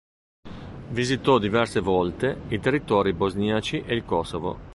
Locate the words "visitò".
0.89-1.37